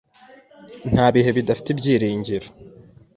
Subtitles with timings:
[0.91, 2.47] Nta bihe bidafite ibyiringiro.